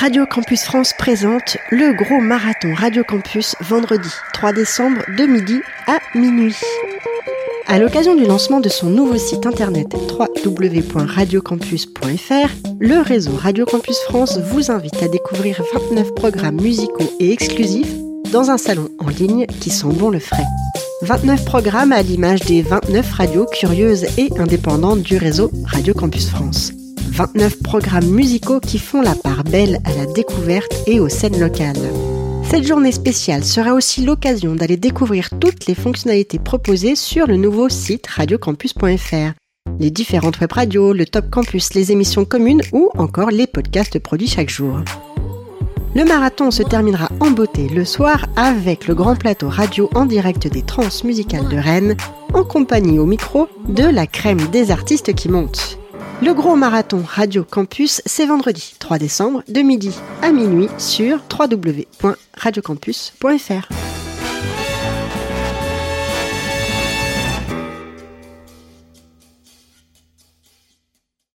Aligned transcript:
Radio 0.00 0.24
Campus 0.26 0.62
France 0.62 0.92
présente 0.96 1.56
le 1.72 1.92
gros 1.92 2.20
marathon 2.20 2.72
Radio 2.72 3.02
Campus 3.02 3.56
vendredi 3.60 4.08
3 4.32 4.52
décembre 4.52 5.00
de 5.18 5.26
midi 5.26 5.60
à 5.88 5.98
minuit. 6.16 6.54
À 7.66 7.80
l'occasion 7.80 8.14
du 8.14 8.24
lancement 8.24 8.60
de 8.60 8.68
son 8.68 8.90
nouveau 8.90 9.18
site 9.18 9.44
internet 9.44 9.88
www.radiocampus.fr, 9.92 12.48
le 12.78 13.00
réseau 13.00 13.32
Radio 13.32 13.66
Campus 13.66 13.98
France 14.02 14.38
vous 14.38 14.70
invite 14.70 15.02
à 15.02 15.08
découvrir 15.08 15.60
29 15.74 16.14
programmes 16.14 16.60
musicaux 16.60 17.12
et 17.18 17.32
exclusifs 17.32 17.92
dans 18.32 18.52
un 18.52 18.58
salon 18.58 18.88
en 19.00 19.08
ligne 19.08 19.46
qui 19.60 19.70
sent 19.70 19.88
bon 19.94 20.10
le 20.10 20.20
frais. 20.20 20.46
29 21.02 21.44
programmes 21.44 21.90
à 21.90 22.02
l'image 22.02 22.42
des 22.42 22.62
29 22.62 23.12
radios 23.14 23.46
curieuses 23.46 24.06
et 24.16 24.30
indépendantes 24.38 25.02
du 25.02 25.16
réseau 25.16 25.50
Radio 25.64 25.92
Campus 25.92 26.30
France. 26.30 26.72
29 27.10 27.62
programmes 27.62 28.08
musicaux 28.08 28.60
qui 28.60 28.78
font 28.78 29.00
la 29.00 29.14
part 29.14 29.44
belle 29.44 29.80
à 29.84 29.92
la 29.94 30.06
découverte 30.06 30.72
et 30.86 31.00
aux 31.00 31.08
scènes 31.08 31.40
locales. 31.40 31.76
Cette 32.50 32.66
journée 32.66 32.92
spéciale 32.92 33.44
sera 33.44 33.74
aussi 33.74 34.04
l'occasion 34.04 34.54
d'aller 34.54 34.76
découvrir 34.76 35.30
toutes 35.38 35.66
les 35.66 35.74
fonctionnalités 35.74 36.38
proposées 36.38 36.96
sur 36.96 37.26
le 37.26 37.36
nouveau 37.36 37.68
site 37.68 38.06
radiocampus.fr. 38.06 39.32
Les 39.80 39.90
différentes 39.90 40.40
web 40.40 40.52
radios, 40.52 40.92
le 40.92 41.04
Top 41.04 41.30
Campus, 41.30 41.74
les 41.74 41.92
émissions 41.92 42.24
communes 42.24 42.62
ou 42.72 42.90
encore 42.96 43.30
les 43.30 43.46
podcasts 43.46 43.98
produits 43.98 44.28
chaque 44.28 44.50
jour. 44.50 44.80
Le 45.94 46.04
marathon 46.04 46.50
se 46.50 46.62
terminera 46.62 47.08
en 47.20 47.30
beauté 47.30 47.68
le 47.68 47.84
soir 47.84 48.26
avec 48.36 48.86
le 48.86 48.94
grand 48.94 49.16
plateau 49.16 49.48
radio 49.48 49.90
en 49.94 50.06
direct 50.06 50.46
des 50.46 50.62
trans 50.62 50.88
musicales 51.04 51.48
de 51.48 51.56
Rennes, 51.56 51.96
en 52.34 52.44
compagnie 52.44 52.98
au 52.98 53.06
micro 53.06 53.48
de 53.68 53.84
la 53.84 54.06
crème 54.06 54.48
des 54.52 54.70
artistes 54.70 55.14
qui 55.14 55.28
montent. 55.28 55.77
Le 56.20 56.34
gros 56.34 56.56
marathon 56.56 57.04
Radio 57.06 57.44
Campus, 57.44 58.02
c'est 58.04 58.26
vendredi 58.26 58.74
3 58.80 58.98
décembre 58.98 59.44
de 59.46 59.60
midi 59.60 59.96
à 60.20 60.32
minuit 60.32 60.66
sur 60.76 61.20
www.radiocampus.fr. 61.30 63.87